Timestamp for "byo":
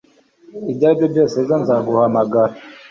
0.99-1.07